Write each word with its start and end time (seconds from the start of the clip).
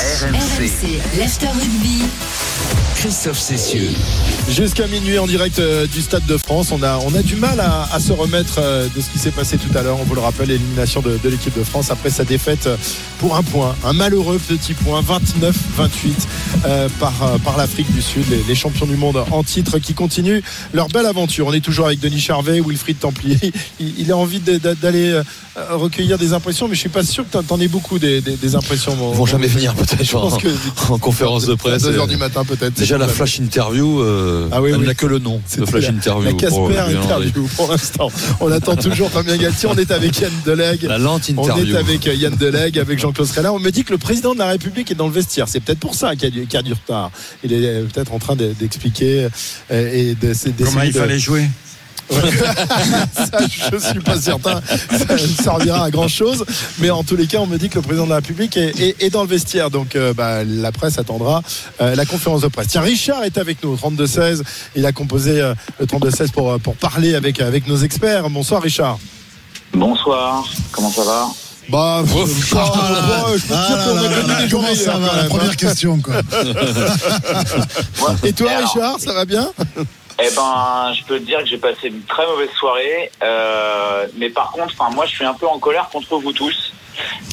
RMC, 0.00 1.02
l'After 1.18 1.48
Rugby. 1.48 2.47
Christophe 2.96 3.38
Cessieux. 3.38 3.90
Jusqu'à 4.50 4.86
minuit 4.88 5.18
en 5.18 5.26
direct 5.26 5.58
euh, 5.60 5.86
du 5.86 6.02
Stade 6.02 6.26
de 6.26 6.36
France. 6.36 6.72
On 6.72 6.82
a, 6.82 6.98
on 7.06 7.14
a 7.14 7.22
du 7.22 7.36
mal 7.36 7.60
à, 7.60 7.88
à 7.92 8.00
se 8.00 8.12
remettre 8.12 8.54
euh, 8.58 8.88
de 8.94 9.00
ce 9.00 9.08
qui 9.10 9.18
s'est 9.18 9.30
passé 9.30 9.56
tout 9.56 9.76
à 9.78 9.82
l'heure. 9.82 9.98
On 10.00 10.04
vous 10.04 10.14
le 10.16 10.20
rappelle, 10.20 10.48
l'élimination 10.48 11.00
de, 11.00 11.16
de 11.22 11.28
l'équipe 11.28 11.56
de 11.56 11.62
France 11.62 11.90
après 11.92 12.10
sa 12.10 12.24
défaite 12.24 12.66
euh, 12.66 12.76
pour 13.20 13.36
un 13.36 13.42
point. 13.44 13.76
Un 13.84 13.92
malheureux 13.92 14.38
petit 14.38 14.74
point, 14.74 15.00
29-28 15.02 15.88
euh, 16.66 16.88
par, 16.98 17.12
par 17.44 17.56
l'Afrique 17.56 17.92
du 17.92 18.02
Sud. 18.02 18.24
Les, 18.30 18.42
les 18.48 18.54
champions 18.56 18.86
du 18.86 18.96
monde 18.96 19.22
en 19.30 19.44
titre 19.44 19.78
qui 19.78 19.94
continuent 19.94 20.40
leur 20.74 20.88
belle 20.88 21.06
aventure. 21.06 21.46
On 21.46 21.52
est 21.52 21.60
toujours 21.60 21.86
avec 21.86 22.00
Denis 22.00 22.20
Charvet, 22.20 22.60
Wilfried 22.60 22.98
Templier. 22.98 23.38
Il, 23.80 23.94
il 24.00 24.10
a 24.12 24.16
envie 24.16 24.40
de- 24.40 24.58
de- 24.58 24.74
d'aller 24.74 25.20
recueillir 25.70 26.18
des 26.18 26.32
impressions, 26.32 26.66
mais 26.68 26.74
je 26.74 26.80
suis 26.80 26.88
pas 26.88 27.04
sûr 27.04 27.24
que 27.24 27.30
t'en- 27.30 27.42
t'en 27.42 27.60
aies 27.60 27.68
beaucoup 27.68 27.98
des, 27.98 28.20
des- 28.20 28.36
des 28.36 28.54
impressions. 28.56 28.92
Ils 29.12 29.16
vont 29.16 29.26
jamais 29.26 29.46
venir 29.46 29.74
peut-être 29.74 30.02
Je 30.04 30.12
pense 30.12 30.34
en, 30.34 30.36
que 30.38 30.48
en 30.90 30.98
conférence 30.98 31.46
de 31.46 31.54
presse. 31.54 31.82
2 31.82 31.96
heures 31.98 32.06
du 32.08 32.16
matin 32.16 32.44
peut-être. 32.48 32.74
Déjà 32.74 32.98
la 32.98 33.06
flash 33.08 33.38
interview, 33.38 34.00
euh, 34.02 34.48
Ah 34.50 34.60
oui, 34.60 34.70
elle 34.72 34.80
oui. 34.80 34.86
n'a 34.86 34.94
que 34.94 35.06
le 35.06 35.18
nom 35.18 35.40
de 35.58 35.64
flash 35.66 35.84
la- 35.84 35.88
interview. 35.90 36.24
La 36.24 36.32
Casper 36.32 36.66
Julien 36.88 37.02
interview 37.02 37.48
pour 37.56 37.70
l'instant. 37.70 38.10
On 38.40 38.50
attend 38.50 38.74
toujours 38.76 39.10
Fabien 39.10 39.36
Galtier. 39.36 39.68
On 39.70 39.76
est 39.76 39.90
avec 39.90 40.18
Yann 40.20 40.32
Delegue. 40.44 40.82
La 40.84 40.98
lente 40.98 41.30
On 41.36 41.42
interview. 41.42 41.74
est 41.74 41.78
avec 41.78 42.04
Yann 42.06 42.34
Delegue, 42.36 42.78
avec 42.78 42.98
Jean-Claude 42.98 43.28
Schrella. 43.28 43.52
On 43.52 43.58
me 43.58 43.70
dit 43.70 43.84
que 43.84 43.92
le 43.92 43.98
président 43.98 44.32
de 44.34 44.38
la 44.38 44.46
République 44.48 44.90
est 44.90 44.94
dans 44.94 45.06
le 45.06 45.12
vestiaire. 45.12 45.46
C'est 45.48 45.60
peut-être 45.60 45.78
pour 45.80 45.94
ça 45.94 46.14
qu'il 46.16 46.24
y, 46.24 46.26
a 46.26 46.30
du- 46.30 46.42
qu'il 46.46 46.54
y 46.54 46.56
a 46.56 46.62
du 46.62 46.72
retard. 46.72 47.10
Il 47.44 47.52
est 47.52 47.82
peut-être 47.92 48.12
en 48.12 48.18
train 48.18 48.34
de- 48.36 48.52
d'expliquer 48.58 49.28
euh, 49.70 49.92
et 49.92 50.14
de, 50.14 50.26
d'essayer 50.28 50.54
Comment 50.58 50.82
il 50.82 50.92
de- 50.92 50.98
fallait 50.98 51.18
jouer 51.18 51.44
ça, 52.10 53.38
je 53.72 53.78
suis 53.78 54.00
pas 54.00 54.16
certain. 54.20 54.60
Ça 54.90 55.12
ne 55.14 55.18
servira 55.18 55.84
à 55.84 55.90
grand 55.90 56.08
chose. 56.08 56.44
Mais 56.78 56.90
en 56.90 57.02
tous 57.04 57.16
les 57.16 57.26
cas, 57.26 57.38
on 57.38 57.46
me 57.46 57.58
dit 57.58 57.68
que 57.68 57.76
le 57.76 57.82
président 57.82 58.04
de 58.04 58.10
la 58.10 58.16
République 58.16 58.56
est, 58.56 58.78
est- 58.80 59.02
est 59.02 59.10
dans 59.10 59.22
le 59.22 59.28
vestiaire. 59.28 59.70
Donc, 59.70 59.94
euh, 59.96 60.12
bah, 60.14 60.44
la 60.44 60.72
presse 60.72 60.98
attendra 60.98 61.42
euh, 61.80 61.94
la 61.94 62.04
conférence 62.06 62.40
de 62.42 62.48
presse. 62.48 62.68
Tiens, 62.68 62.80
Richard 62.82 63.24
est 63.24 63.38
avec 63.38 63.62
nous 63.62 63.70
au 63.70 63.76
32-16. 63.76 64.42
Il 64.76 64.86
a 64.86 64.92
composé 64.92 65.40
euh, 65.40 65.54
le 65.78 65.86
32-16 65.86 66.30
pour, 66.32 66.58
pour 66.60 66.76
parler 66.76 67.14
avec, 67.14 67.40
avec 67.40 67.66
nos 67.66 67.76
experts. 67.78 68.28
Bonsoir, 68.30 68.62
Richard. 68.62 68.98
Bonsoir, 69.74 70.46
comment 70.72 70.90
ça 70.90 71.02
va? 71.04 71.26
Bah, 71.68 72.02
Oh, 72.02 72.24
Richard, 72.24 72.72
ouais, 73.30 73.36
je 73.38 73.42
peux 73.42 73.48
te 73.48 73.54
Ah 73.54 73.66
dire 73.68 73.76
qu'on 73.84 73.98
a 73.98 74.48
connu 74.48 74.68
des 74.70 74.76
ça 74.76 74.96
va? 74.96 75.16
La 75.16 75.24
première 75.24 75.50
hein. 75.50 75.54
question, 75.54 75.98
quoi. 76.00 76.14
Et 78.24 78.32
toi, 78.32 78.50
Richard, 78.62 78.98
ça 78.98 79.12
va 79.12 79.26
bien? 79.26 79.50
Eh 80.20 80.30
ben, 80.34 80.92
je 80.94 81.04
peux 81.04 81.20
te 81.20 81.24
dire 81.24 81.38
que 81.38 81.46
j'ai 81.46 81.58
passé 81.58 81.88
une 81.88 82.02
très 82.02 82.26
mauvaise 82.26 82.50
soirée, 82.50 83.10
euh, 83.22 84.08
mais 84.16 84.30
par 84.30 84.50
contre, 84.50 84.74
enfin, 84.76 84.92
moi, 84.92 85.06
je 85.06 85.12
suis 85.12 85.24
un 85.24 85.34
peu 85.34 85.46
en 85.46 85.60
colère 85.60 85.88
contre 85.90 86.18
vous 86.18 86.32
tous, 86.32 86.72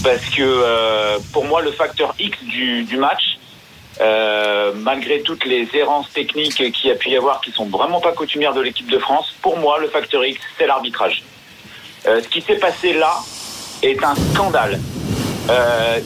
parce 0.03 0.23
que 0.25 0.43
euh, 0.43 1.17
pour 1.33 1.45
moi, 1.45 1.63
le 1.63 1.71
facteur 1.71 2.13
X 2.19 2.37
du, 2.43 2.97
match, 2.97 3.39
euh, 4.01 4.71
malgré 4.75 5.21
toutes 5.21 5.45
les 5.45 5.67
errances 5.73 6.11
techniques 6.11 6.53
qu'il 6.73 6.89
y 6.89 6.91
a 6.91 6.95
pu 6.95 7.09
y 7.09 7.17
avoir, 7.17 7.41
qui 7.41 7.51
sont 7.51 7.65
vraiment 7.65 7.99
pas 8.01 8.11
coutumières 8.11 8.53
de 8.53 8.61
l'équipe 8.61 8.89
de 8.91 8.99
France, 8.99 9.33
pour 9.41 9.57
moi, 9.57 9.79
le 9.79 9.87
facteur 9.87 10.23
X, 10.23 10.39
c'est 10.55 10.67
l'arbitrage. 10.67 11.23
Euh, 12.05 12.21
ce 12.21 12.27
qui 12.27 12.41
s'est 12.41 12.59
passé 12.59 12.93
là 12.93 13.15
est 13.81 14.03
un 14.03 14.13
scandale. 14.33 14.79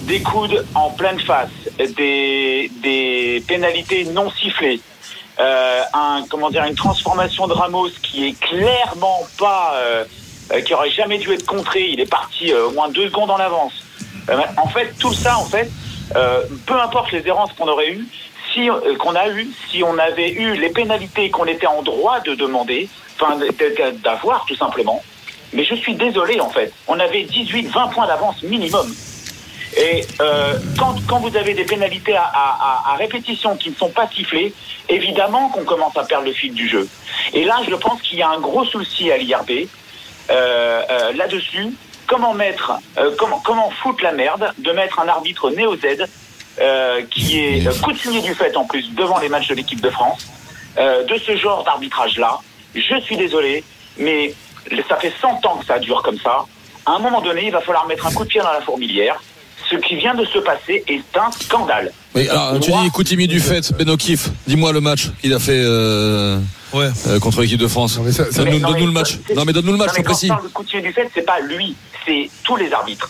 Des 0.02 0.22
coudes 0.22 0.66
en 0.76 0.90
pleine 0.92 1.20
face, 1.22 1.50
des, 1.78 2.70
des 2.82 3.44
pénalités 3.48 4.04
non 4.04 4.30
sifflées, 4.32 4.82
euh, 5.40 5.82
un, 5.94 6.26
comment 6.30 6.50
dire, 6.50 6.64
une 6.66 6.76
transformation 6.76 7.48
de 7.48 7.54
Ramos 7.54 7.90
qui 8.02 8.28
est 8.28 8.40
clairement 8.40 9.22
pas, 9.38 9.74
euh, 9.76 10.04
euh, 10.52 10.62
qui 10.62 10.74
aurait 10.74 10.90
jamais 10.90 11.18
dû 11.18 11.32
être 11.32 11.46
contré. 11.46 11.90
Il 11.90 12.00
est 12.00 12.10
parti 12.10 12.52
euh, 12.52 12.68
au 12.68 12.72
moins 12.72 12.90
deux 12.90 13.08
secondes 13.08 13.32
en 13.32 13.38
avance. 13.38 13.74
Euh, 14.30 14.38
en 14.58 14.68
fait, 14.68 14.94
tout 15.00 15.14
ça, 15.14 15.38
en 15.38 15.46
fait, 15.46 15.70
peu 16.66 16.80
importe 16.80 17.12
les 17.12 17.26
errances 17.28 17.54
qu'on 17.54 17.68
aurait 17.68 17.92
eues, 17.92 18.08
si 18.52 18.68
qu'on 18.98 19.16
a 19.16 19.30
eu, 19.30 19.48
si 19.70 19.84
on 19.84 19.98
avait 20.00 20.32
eu 20.32 20.56
les 20.56 20.70
pénalités 20.70 21.30
qu'on 21.30 21.46
était 21.46 21.68
en 21.68 21.84
droit 21.84 22.20
de 22.22 22.34
demander, 22.34 22.90
enfin 23.16 23.38
d'avoir 24.04 24.46
tout 24.46 24.56
simplement. 24.56 25.04
Mais 25.54 25.64
je 25.64 25.76
suis 25.76 25.94
désolé 25.94 26.40
en 26.40 26.50
fait. 26.50 26.74
On 26.88 27.00
avait 27.00 27.24
18-20 27.24 27.92
points 27.92 28.08
d'avance 28.08 28.42
minimum. 28.42 28.92
Et 29.78 30.06
euh, 30.20 30.58
quand, 30.78 30.96
quand 31.08 31.20
vous 31.20 31.36
avez 31.38 31.54
des 31.54 31.64
pénalités 31.64 32.16
à, 32.16 32.24
à- 32.24 32.94
à- 32.94 32.96
répétition 32.96 33.56
qui 33.56 33.70
ne 33.70 33.76
sont 33.76 33.90
pas 33.90 34.08
sifflées, 34.14 34.54
évidemment 34.90 35.50
qu'on 35.50 35.64
commence 35.64 35.96
à 35.98 36.04
perdre 36.04 36.26
le 36.26 36.34
fil 36.34 36.54
du 36.54 36.68
jeu. 36.68 36.88
Et 37.34 37.44
là, 37.46 37.58
je 37.70 37.76
pense 37.76 38.02
qu'il 38.02 38.18
y 38.18 38.24
a 38.24 38.30
un 38.30 38.40
gros 38.40 38.66
souci 38.66 39.12
à 39.12 39.18
l'IRB 39.18 39.52
euh, 40.32 40.82
euh, 40.90 41.12
là-dessus. 41.14 41.68
Comment 42.08 42.34
mettre, 42.34 42.74
euh, 42.98 43.12
comment, 43.18 43.40
comment 43.46 43.70
foutre 43.70 44.04
la 44.04 44.12
merde 44.12 44.52
de 44.58 44.72
mettre 44.72 45.00
un 45.00 45.08
arbitre 45.08 45.52
néo-Z 45.52 46.06
euh, 46.60 47.04
qui 47.12 47.40
est 47.40 47.82
coutumier 47.82 48.22
du 48.22 48.34
fait 48.34 48.58
en 48.58 48.66
plus 48.66 48.94
devant 48.96 49.20
les 49.20 49.30
matchs 49.30 49.50
de 49.50 49.56
l'équipe 49.56 49.80
de 49.82 49.90
France, 49.92 50.28
euh, 50.80 51.04
de 51.06 51.18
ce 51.20 51.38
genre 51.38 51.64
d'arbitrage-là. 51.64 52.40
Je 52.74 53.00
suis 53.02 53.16
désolé, 53.18 53.64
mais 53.98 54.34
ça 54.90 54.96
fait 54.98 55.14
100 55.22 55.46
ans 55.46 55.58
que 55.58 55.66
ça 55.66 55.78
dure 55.78 56.02
comme 56.02 56.18
ça. 56.20 56.46
À 56.86 56.94
un 56.94 57.00
moment 57.00 57.22
donné, 57.22 57.46
il 57.46 57.52
va 57.52 57.62
falloir 57.62 57.86
mettre 57.86 58.08
un 58.08 58.12
coup 58.12 58.24
de 58.24 58.30
pied 58.30 58.42
dans 58.42 58.52
la 58.52 58.62
fourmilière. 58.62 59.22
Ce 59.70 59.76
qui 59.76 59.96
vient 59.98 60.16
de 60.16 60.26
se 60.26 60.40
passer 60.40 60.84
est 60.88 61.04
un 61.18 61.32
scandale. 61.32 61.92
Mais 62.16 62.28
alors, 62.30 62.60
tu 62.60 62.72
dis 62.72 62.90
Koutimi 62.92 63.28
du 63.28 63.40
fait, 63.40 63.72
Ben 63.78 63.88
O'Keefe, 63.90 64.30
dis-moi 64.48 64.72
le 64.74 64.82
match 64.82 65.10
qu'il 65.22 65.32
a 65.34 65.40
fait 65.40 65.62
euh, 65.64 66.40
Ouais. 66.74 66.88
euh, 67.08 67.20
contre 67.20 67.42
l'équipe 67.42 67.60
de 67.60 67.68
France. 67.68 67.98
Donne-nous 68.00 68.86
le 68.88 68.92
match. 68.92 69.18
c'est- 69.28 69.36
Non 69.36 69.46
mais 69.46 69.54
donne-nous 69.54 69.72
le 69.74 69.78
match, 69.78 69.90
Non, 69.90 69.94
mais 69.98 70.02
sois 70.02 70.04
quand 70.04 70.12
précis. 70.12 70.28
je 70.28 70.34
parle 70.34 70.44
de 70.44 70.48
coutumier 70.50 70.82
du 70.84 70.92
fait, 70.94 71.10
c'est 71.14 71.22
pas 71.26 71.40
lui, 71.42 71.76
c'est 72.06 72.30
tous 72.44 72.56
les 72.56 72.72
arbitres. 72.74 73.10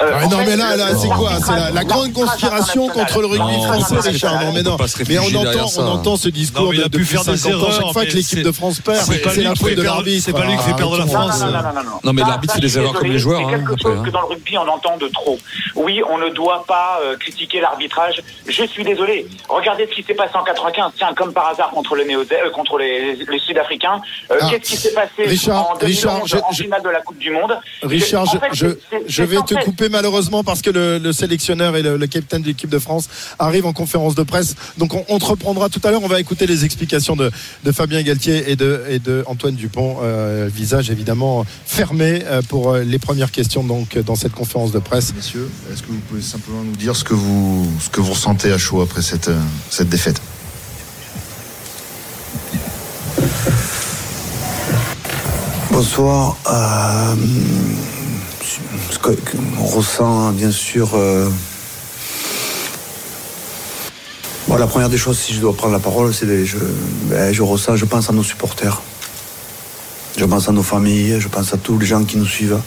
Euh, 0.00 0.10
Ah, 0.14 0.26
non 0.26 0.38
fait, 0.38 0.46
mais 0.46 0.56
là, 0.56 0.76
là 0.76 0.86
c'est 0.96 1.08
quoi? 1.08 1.30
C'est 1.44 1.52
la, 1.52 1.70
la 1.70 1.84
grande 1.84 2.12
conspiration 2.12 2.88
contre 2.88 3.20
le 3.20 3.26
rugby 3.26 3.38
Non, 3.56 3.62
français, 3.80 4.10
Richard. 4.10 4.40
Non 4.44 4.52
mais 4.52 4.62
non. 4.62 4.76
Mais 5.08 5.18
on 5.18 5.34
entend, 5.36 5.70
on 5.78 5.86
entend 5.86 6.16
ce 6.16 6.28
discours 6.28 6.64
Non, 6.66 6.72
il 6.72 6.78
de, 6.78 6.84
a 6.84 6.88
pu 6.88 6.90
depuis 6.98 7.04
faire 7.06 7.24
des 7.24 7.36
50 7.36 7.54
ans. 7.62 7.66
Chaque 7.70 7.78
erreurs, 7.80 7.92
fois 7.92 8.04
que 8.06 8.10
l'équipe 8.12 8.42
de 8.42 8.52
France 8.52 8.80
perd, 8.80 8.96
c'est 8.98 9.18
pas 9.18 9.30
c'est 9.30 9.36
lui 9.36 9.44
la 9.44 9.52
qui 9.52 9.58
faute 9.60 9.68
fait 9.70 9.74
de 9.76 9.82
perdre- 9.82 9.96
l'arbitre. 9.98 10.22
c'est 10.24 10.32
pas 10.32 10.44
lui 10.46 10.56
qui 10.56 10.62
fait 10.64 10.74
perdre 10.74 10.98
la 10.98 11.06
France. 11.06 11.40
non, 11.40 11.46
non, 11.46 11.52
non, 11.52 11.62
non, 11.62 11.72
non. 11.74 11.90
Non, 12.02 12.12
mais 12.12 12.22
l'arbitre 12.22 12.54
fait 12.54 12.60
des 12.60 12.68
suis 12.68 12.78
erreurs 12.80 12.92
comme 12.94 13.10
les 13.10 13.18
joueurs, 13.18 13.40
C'est 13.40 13.54
hein, 13.54 13.58
quelque 13.58 13.80
chose 13.82 13.98
hein. 13.98 14.02
que 14.04 14.10
dans 14.10 14.20
le 14.20 14.26
rugby, 14.26 14.58
on 14.58 14.68
entend 14.68 14.96
de 14.96 15.08
trop. 15.08 15.38
Oui, 15.76 16.02
on 16.10 16.18
ne 16.18 16.28
doit 16.30 16.64
pas 16.66 17.00
euh, 17.04 17.16
critiquer 17.16 17.60
l'arbitrage. 17.60 18.22
Je 18.48 18.64
suis 18.66 18.84
désolé. 18.84 19.26
Regardez 19.48 19.86
ce 19.90 19.94
qui 19.94 20.02
s'est 20.02 20.14
passé 20.14 20.32
en 20.34 20.42
95. 20.44 20.92
Tiens, 20.96 21.12
comme 21.16 21.32
par 21.32 21.48
hasard 21.48 21.70
contre 21.70 21.94
le 21.94 22.04
néo 22.04 22.20
euh, 22.20 22.50
contre 22.50 22.78
les, 22.78 23.14
les 23.16 23.38
Sud-Africains. 23.38 24.00
Euh, 24.30 24.38
Ah, 24.40 24.46
Qu'est-ce 24.50 24.70
qui 24.70 24.76
s'est 24.76 24.92
passé 24.92 25.24
Richard, 25.24 25.70
en 25.72 25.76
2011 25.78 25.84
Richard, 25.84 26.26
je- 26.26 26.36
en 26.36 26.52
je- 26.52 26.62
finale 26.64 26.82
de 26.82 26.88
la 26.90 27.00
Coupe 27.00 27.18
du 27.18 27.30
Monde? 27.30 27.56
Richard, 27.82 28.22
En 28.22 28.24
je, 28.26 28.38
fait, 28.38 29.22
vais 29.24 29.36
te 29.42 29.54
fait. 29.54 29.83
Malheureusement 29.88 30.44
parce 30.44 30.62
que 30.62 30.70
le, 30.70 30.98
le 30.98 31.12
sélectionneur 31.12 31.76
et 31.76 31.82
le, 31.82 31.96
le 31.96 32.06
capitaine 32.06 32.42
de 32.42 32.46
l'équipe 32.46 32.70
de 32.70 32.78
France 32.78 33.08
arrivent 33.38 33.66
en 33.66 33.72
conférence 33.72 34.14
de 34.14 34.22
presse. 34.22 34.54
Donc 34.78 34.94
on, 34.94 35.04
on 35.08 35.18
te 35.18 35.24
reprendra 35.24 35.68
tout 35.68 35.80
à 35.84 35.90
l'heure. 35.90 36.02
On 36.02 36.08
va 36.08 36.20
écouter 36.20 36.46
les 36.46 36.64
explications 36.64 37.16
de, 37.16 37.30
de 37.64 37.72
Fabien 37.72 38.02
Galtier 38.02 38.50
et 38.50 38.56
de, 38.56 38.84
et 38.88 38.98
de 38.98 39.24
Antoine 39.26 39.54
Dupont. 39.54 39.98
Euh, 40.02 40.48
visage 40.52 40.90
évidemment 40.90 41.44
fermé 41.66 42.22
euh, 42.24 42.42
pour 42.42 42.72
euh, 42.72 42.82
les 42.82 42.98
premières 42.98 43.30
questions 43.30 43.64
donc 43.64 43.98
dans 43.98 44.16
cette 44.16 44.32
conférence 44.32 44.72
de 44.72 44.78
presse. 44.78 45.14
Messieurs, 45.14 45.50
est-ce 45.72 45.82
que 45.82 45.88
vous 45.88 46.00
pouvez 46.08 46.22
simplement 46.22 46.62
nous 46.62 46.76
dire 46.76 46.94
ce 46.96 47.04
que 47.04 47.14
vous, 47.14 47.66
ce 47.80 47.90
que 47.90 48.00
vous 48.00 48.12
ressentez 48.12 48.52
à 48.52 48.58
chaud 48.58 48.80
après 48.80 49.02
cette, 49.02 49.30
cette 49.70 49.88
défaite? 49.88 50.20
Bonsoir. 55.70 56.36
Euh, 56.46 57.14
on 59.58 59.64
ressent, 59.66 60.32
bien 60.32 60.50
sûr. 60.50 60.90
euh, 60.94 61.28
bon, 64.48 64.56
la 64.56 64.66
première 64.66 64.88
des 64.88 64.98
choses, 64.98 65.18
si 65.18 65.34
je 65.34 65.40
dois 65.40 65.54
prendre 65.54 65.72
la 65.72 65.78
parole, 65.80 66.12
c'est 66.14 66.26
des- 66.26 66.46
je, 66.46 66.58
ben, 67.04 67.32
je 67.32 67.42
ressens, 67.42 67.76
je 67.76 67.84
pense 67.84 68.10
à 68.10 68.12
nos 68.12 68.22
supporters. 68.22 68.80
Je 70.16 70.24
pense 70.24 70.48
à 70.48 70.52
nos 70.52 70.62
familles, 70.62 71.16
je 71.20 71.28
pense 71.28 71.52
à 71.52 71.56
tous 71.56 71.78
les 71.78 71.86
gens 71.86 72.04
qui 72.04 72.16
nous 72.16 72.26
suivent, 72.26 72.60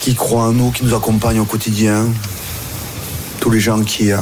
qui 0.00 0.14
croient 0.14 0.44
en 0.44 0.52
nous, 0.52 0.70
qui 0.70 0.84
nous 0.84 0.94
accompagnent 0.94 1.40
au 1.40 1.44
quotidien. 1.46 2.06
Tous 3.40 3.50
les 3.50 3.60
gens 3.60 3.82
qui, 3.82 4.12
euh, 4.12 4.18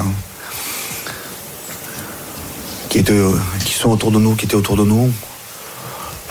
qui, 2.88 2.98
étaient, 2.98 3.20
qui 3.64 3.74
sont 3.74 3.90
autour 3.90 4.10
de 4.12 4.18
nous, 4.18 4.34
qui 4.34 4.46
étaient 4.46 4.54
autour 4.54 4.76
de 4.76 4.84
nous. 4.84 5.12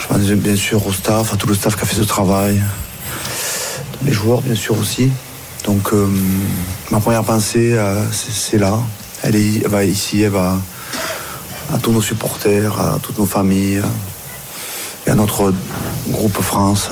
Je 0.00 0.06
pense 0.08 0.20
bien 0.20 0.56
sûr 0.56 0.84
au 0.86 0.92
staff, 0.92 1.32
à 1.32 1.36
tout 1.36 1.46
le 1.46 1.54
staff 1.54 1.76
qui 1.76 1.82
a 1.82 1.86
fait 1.86 1.96
ce 1.96 2.02
travail. 2.02 2.62
Les 4.02 4.12
joueurs, 4.12 4.42
bien 4.42 4.54
sûr, 4.54 4.78
aussi. 4.78 5.10
Donc, 5.64 5.92
euh, 5.92 6.06
ma 6.90 7.00
première 7.00 7.24
pensée, 7.24 7.72
euh, 7.72 8.04
c'est 8.12 8.58
là. 8.58 8.78
Elle, 9.22 9.36
est, 9.36 9.66
va 9.66 9.84
ici, 9.84 10.22
elle 10.22 10.30
va 10.30 10.58
à 11.72 11.78
tous 11.78 11.92
nos 11.92 12.02
supporters, 12.02 12.78
à 12.78 12.98
toutes 13.02 13.18
nos 13.18 13.26
familles, 13.26 13.82
et 15.06 15.10
à 15.10 15.14
notre 15.14 15.52
groupe 16.08 16.40
France, 16.42 16.90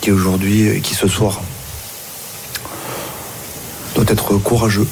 qui 0.00 0.10
aujourd'hui, 0.10 0.68
et 0.68 0.80
qui 0.80 0.94
ce 0.94 1.08
soir, 1.08 1.40
doit 3.94 4.04
être 4.08 4.36
courageux. 4.36 4.88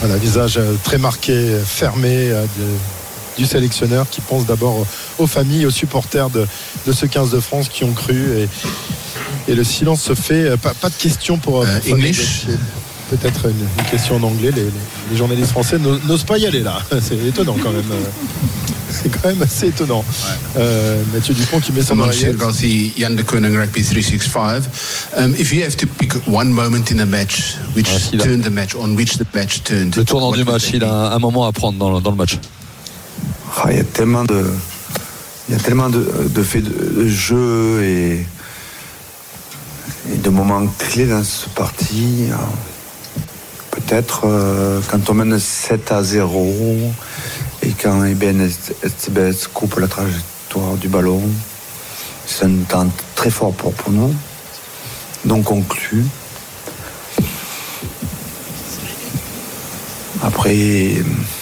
Voilà, 0.00 0.16
visage 0.18 0.58
euh, 0.58 0.74
très 0.84 0.98
marqué, 0.98 1.58
fermé 1.64 2.32
du 3.38 3.44
sélectionneur 3.46 4.08
qui 4.10 4.20
pense 4.20 4.46
d'abord 4.46 4.86
aux 5.18 5.26
familles, 5.26 5.66
aux 5.66 5.70
supporters 5.70 6.30
de, 6.30 6.46
de 6.86 6.92
ce 6.92 7.06
15 7.06 7.30
de 7.30 7.40
France 7.40 7.68
qui 7.68 7.84
ont 7.84 7.92
cru. 7.92 8.38
Et 8.38 8.48
Et 9.48 9.54
le 9.54 9.64
silence 9.64 10.02
se 10.02 10.14
fait. 10.14 10.50
Euh, 10.50 10.56
Pas, 10.56 10.74
pas 10.74 10.88
de 10.88 10.94
questions 10.94 11.38
pour. 11.38 11.62
Euh, 11.62 11.66
pour 11.66 11.74
Fabien 11.82 11.94
English. 11.96 12.46
Peut-être 13.10 13.46
une, 13.46 13.60
une 13.78 13.84
question 13.90 14.16
en 14.16 14.22
anglais. 14.24 14.50
Les, 14.54 14.62
les- 14.64 14.70
les 15.12 15.16
journalistes 15.16 15.50
français 15.52 15.78
n'o- 15.78 15.98
n'osent 16.08 16.24
pas 16.24 16.38
y 16.38 16.46
aller 16.46 16.60
là. 16.60 16.78
C'est 17.00 17.16
étonnant 17.24 17.56
quand 17.62 17.70
même. 17.70 17.84
Euh, 17.92 18.04
C'est 18.90 19.08
quand 19.10 19.28
même 19.28 19.42
assez 19.42 19.68
étonnant. 19.68 20.04
Euh, 20.56 21.02
Mathieu 21.12 21.34
Dupont 21.34 21.60
qui 21.60 21.70
met 21.72 21.82
son 21.82 21.98
oreillette. 22.00 22.36
the 22.36 23.56
Rugby 23.56 23.82
365. 23.84 24.64
Um, 25.16 25.34
if 25.38 25.52
you 25.52 25.62
have 25.62 25.76
to 25.76 25.86
pick 25.86 26.14
one 26.26 26.50
moment 26.50 26.90
in 26.90 26.98
a 27.00 27.06
match 27.06 27.56
which 27.76 27.86
Ah, 27.90 28.16
turned 28.16 28.42
the 28.44 28.50
match, 28.50 28.74
on 28.74 28.96
which 28.96 29.18
the 29.18 29.26
match 29.34 29.62
turned. 29.62 29.94
Le 29.96 30.04
tournant 30.04 30.32
du 30.32 30.42
match, 30.44 30.70
il 30.72 30.82
a 30.82 30.92
un, 30.92 31.12
un 31.12 31.18
moment 31.20 31.44
à 31.46 31.52
prendre 31.52 31.78
dans, 31.78 31.92
le- 31.94 32.00
dans 32.00 32.10
le 32.10 32.16
match. 32.16 32.38
Ah, 33.58 33.68
il 33.70 33.78
y 33.78 33.80
a 33.80 33.84
tellement 33.84 34.24
de, 34.24 34.44
il 35.48 35.56
y 35.56 35.58
a 35.58 35.60
tellement 35.60 35.88
de, 35.88 36.28
de 36.28 36.42
faits 36.42 36.62
de, 36.62 37.08
jeu 37.08 37.82
et, 37.82 38.26
et 40.12 40.16
de 40.16 40.28
moments 40.28 40.66
clés 40.78 41.06
dans 41.06 41.24
ce 41.24 41.48
parti. 41.48 42.28
Peut-être 43.70 44.22
euh, 44.24 44.80
quand 44.90 45.08
on 45.08 45.14
mène 45.14 45.38
7 45.38 45.90
à 45.90 46.02
0 46.02 46.52
et 47.62 47.70
quand 47.70 48.04
Eben 48.04 48.42
Estebes 48.82 49.34
coupe 49.54 49.78
la 49.78 49.88
trajectoire 49.88 50.74
du 50.74 50.88
ballon, 50.88 51.22
c'est 52.26 52.44
un 52.44 52.58
temps 52.68 52.88
très 53.14 53.30
fort 53.30 53.54
pour, 53.54 53.72
pour 53.72 53.90
nous. 53.90 54.14
Donc 55.24 55.44
conclu. 55.44 56.04
Après, 60.22 60.96
au 61.00 61.35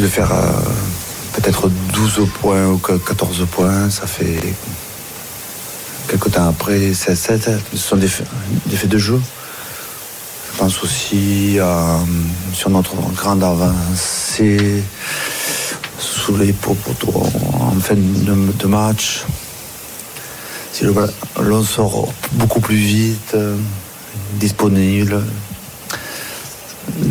de 0.00 0.08
faire 0.08 0.32
euh, 0.32 0.50
peut-être 1.34 1.68
12 1.68 2.28
points 2.40 2.66
ou 2.66 2.78
que 2.78 2.92
14 2.94 3.46
points, 3.50 3.90
ça 3.90 4.06
fait 4.06 4.40
quelques 6.08 6.32
temps 6.32 6.48
après 6.48 6.92
16, 6.92 7.18
7. 7.18 7.50
Ce 7.72 7.78
sont 7.78 7.96
des 7.96 8.08
faits, 8.08 8.88
de 8.88 8.98
jeu. 8.98 9.20
Je 10.52 10.58
pense 10.58 10.82
aussi 10.82 11.58
euh, 11.58 11.64
sur 12.52 12.70
notre 12.70 12.94
grande 13.14 13.44
avancée 13.44 14.82
sous 15.98 16.36
les 16.36 16.52
poteaux 16.52 17.26
en 17.60 17.78
fin 17.80 17.94
de, 17.94 18.66
match. 18.66 19.24
Si 20.72 20.84
ballon 21.36 21.62
sort 21.62 22.12
beaucoup 22.32 22.60
plus 22.60 22.76
vite, 22.76 23.32
euh, 23.34 23.56
disponible, 24.34 25.22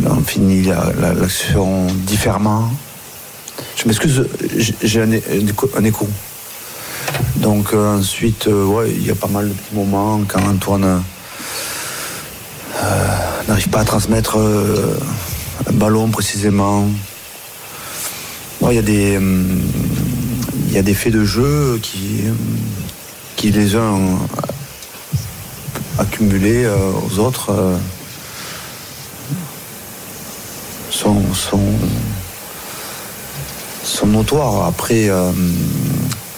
on 0.08 0.20
finit 0.22 0.62
la- 0.64 0.92
la- 1.00 1.14
l'action 1.14 1.86
différemment. 2.06 2.70
Je 3.76 3.86
m'excuse, 3.86 4.26
j'ai- 4.82 5.00
un, 5.02 5.10
écho-. 5.84 6.08
Donc 7.36 7.72
euh, 7.72 7.98
ensuite, 7.98 8.46
euh, 8.46 8.64
ouais, 8.64 8.90
il 8.90 9.06
y 9.06 9.10
a 9.10 9.14
pas 9.14 9.26
mal 9.28 9.48
de 9.48 9.52
petits 9.52 9.74
moments 9.74 10.20
quand 10.26 10.40
Antoine 10.46 10.84
euh, 10.84 10.98
n'arrive 13.48 13.68
pas 13.68 13.80
à 13.80 13.84
transmettre 13.84 14.36
un 14.36 15.72
ballon 15.72 16.08
précisément. 16.10 16.86
Il 18.62 18.72
y, 18.76 18.78
a 18.78 18.82
des, 18.82 19.18
y 20.70 20.78
a 20.78 20.82
des 20.82 20.94
faits 20.94 21.12
de 21.12 21.24
jeu 21.24 21.78
qui, 21.82 22.22
qui 23.36 23.50
les 23.50 23.74
uns 23.76 23.90
ont 23.90 24.18
accumulés 25.98 26.66
aux 26.66 27.18
autres. 27.18 27.52
Euh, 31.06 31.34
sont, 33.84 34.06
notoires. 34.06 34.66
Après, 34.66 35.08
euh, 35.08 35.32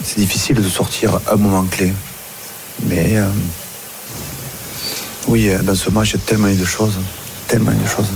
c'est 0.05 0.19
difficile 0.19 0.57
de 0.57 0.69
sortir 0.69 1.21
un 1.31 1.37
moment 1.37 1.65
clé. 1.65 1.93
Mais 2.85 3.17
euh, 3.17 3.29
oui, 5.29 5.49
euh, 5.49 5.63
dans 5.63 5.75
ce 5.75 5.91
match, 5.91 6.11
il 6.11 6.13
y 6.15 6.23
a 6.23 6.27
tellement 6.27 6.49
de 6.49 6.65
choses. 6.65 6.95
Tellement 7.49 7.73
de 7.73 7.89
choses. 7.89 8.07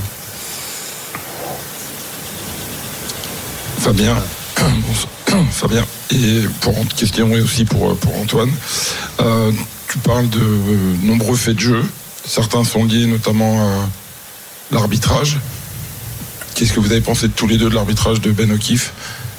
Fabien. 3.78 4.16
Fabien, 5.50 5.84
et 6.10 6.42
pour 6.60 6.76
une 6.76 6.88
question 6.88 7.28
et 7.30 7.40
aussi 7.40 7.64
pour, 7.64 7.96
pour 7.96 8.16
Antoine, 8.16 8.50
Euh, 9.20 9.52
tu 9.88 9.98
parles 9.98 10.28
de 10.28 10.40
euh, 10.40 10.94
nombreux 11.02 11.36
faits 11.36 11.56
de 11.56 11.60
jeu. 11.60 11.84
Certains 12.24 12.64
sont 12.64 12.84
liés 12.84 13.06
notamment 13.06 13.60
à 13.60 13.88
l'arbitrage. 14.70 15.38
Qu'est-ce 16.60 16.74
que 16.74 16.80
vous 16.80 16.92
avez 16.92 17.00
pensé 17.00 17.26
de 17.26 17.32
tous 17.32 17.46
les 17.46 17.56
deux 17.56 17.70
de 17.70 17.74
l'arbitrage 17.74 18.20
de 18.20 18.32
Ben 18.32 18.52
O'Keefe? 18.52 18.92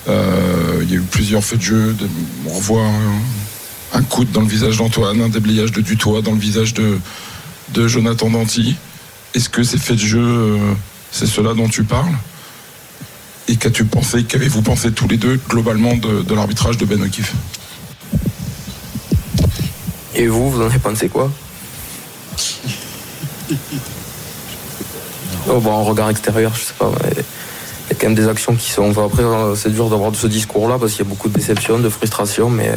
Euh, 0.10 0.80
Il 0.82 0.90
y 0.90 0.94
a 0.94 0.96
eu 0.98 1.02
plusieurs 1.02 1.44
faits 1.44 1.60
de 1.60 1.64
jeu. 1.64 1.94
de- 1.94 2.10
on 2.48 2.54
revoit 2.56 2.84
un, 2.84 4.00
un 4.00 4.02
coude 4.02 4.32
dans 4.32 4.42
le 4.42 4.48
visage 4.48 4.78
d'Antoine, 4.78 5.22
un 5.22 5.30
déblayage 5.30 5.72
de 5.72 5.82
Dutoit 5.82 6.24
dans 6.24 6.32
le 6.32 6.40
visage 6.40 6.74
de, 6.74 6.98
de 7.76 7.88
Jonathan 7.88 8.32
Danty. 8.32 8.76
Est-ce 9.36 9.50
que 9.50 9.62
ces 9.62 9.78
faits 9.78 9.98
de 9.98 10.02
jeu, 10.04 10.20
euh, 10.20 10.74
c'est 11.12 11.28
cela 11.28 11.54
dont 11.54 11.70
tu 11.70 11.84
parles? 11.84 12.16
Et 13.48 13.56
qu'as-tu 13.56 13.86
pensé, 13.86 14.24
qu'avez-vous 14.24 14.64
pensé 14.64 14.92
tous 14.92 15.08
les 15.08 15.18
deux 15.18 15.40
globalement 15.48 15.96
de, 15.96 16.24
de 16.24 16.34
l'arbitrage 16.34 16.78
de 16.80 16.86
Ben 16.86 17.04
O'Keefe? 17.04 17.34
Et 20.16 20.26
vous, 20.26 20.50
vous 20.50 20.60
en 20.60 20.66
avez 20.66 20.80
pensé 20.80 21.08
quoi? 21.08 21.32
Oh, 25.54 25.60
bon, 25.60 25.72
en 25.72 25.84
regard 25.84 26.10
extérieur, 26.10 26.54
je 26.56 26.62
sais 26.62 26.74
pas. 26.78 26.92
mais 27.04 27.10
Il 27.12 27.18
y 27.18 27.92
a 27.92 27.96
quand 28.00 28.08
même 28.08 28.16
des 28.16 28.28
actions 28.28 28.56
qui 28.56 28.72
sont. 28.72 28.90
après, 28.98 29.24
euh, 29.24 29.56
c'est 29.56 29.72
dur 29.72 29.90
d'avoir 29.90 30.16
ce 30.16 30.28
discours-là 30.28 30.78
parce 30.80 30.94
qu'il 30.94 31.04
y 31.04 31.08
a 31.08 31.10
beaucoup 31.10 31.30
de 31.30 31.34
déception, 31.34 31.78
de 31.80 31.90
frustration, 31.90 32.50
mais 32.50 32.72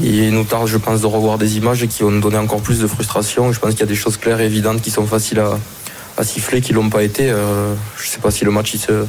il 0.00 0.32
nous 0.32 0.44
tarde, 0.44 0.68
je 0.68 0.76
pense, 0.76 1.00
de 1.00 1.06
revoir 1.06 1.38
des 1.38 1.56
images 1.56 1.86
qui 1.86 2.02
vont 2.02 2.10
nous 2.10 2.20
donner 2.20 2.38
encore 2.38 2.60
plus 2.60 2.80
de 2.80 2.86
frustration. 2.86 3.52
Je 3.52 3.58
pense 3.58 3.70
qu'il 3.70 3.80
y 3.80 3.84
a 3.84 3.86
des 3.86 3.94
choses 3.94 4.16
claires 4.16 4.40
et 4.40 4.46
évidentes 4.46 4.80
qui 4.80 4.90
sont 4.90 5.06
faciles 5.06 5.40
à, 5.40 6.24
siffler, 6.24 6.60
qui 6.60 6.72
l'ont 6.72 6.90
pas 6.90 7.02
été. 7.02 7.30
Euh, 7.30 7.74
je 7.96 8.06
sais 8.06 8.18
pas 8.18 8.30
si 8.30 8.44
le 8.44 8.50
match 8.50 8.74
il 8.74 8.78
se, 8.78 9.06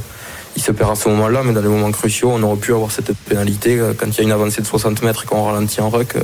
il 0.56 0.62
se 0.62 0.72
perd 0.72 0.92
à 0.92 0.96
ce 0.96 1.10
moment-là, 1.10 1.44
mais 1.44 1.54
dans 1.54 1.62
les 1.62 1.68
moments 1.68 1.92
cruciaux, 1.92 2.32
on 2.34 2.44
aurait 2.44 2.60
pu 2.60 2.74
avoir 2.74 2.92
cette 2.92 3.14
pénalité 3.28 3.80
euh, 3.80 3.94
quand 3.96 4.08
il 4.08 4.18
y 4.18 4.22
a 4.22 4.24
une 4.24 4.32
avancée 4.32 4.62
de 4.62 4.68
60 4.68 5.02
mètres 5.04 5.24
et 5.24 5.28
qu'on 5.28 5.44
ralentit 5.44 5.82
en 5.82 5.90
ruck. 5.90 6.16
euh, 6.16 6.22